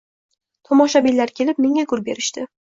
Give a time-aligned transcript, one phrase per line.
[0.69, 2.51] Tomoshabinlar kelib, menga gul berishdi.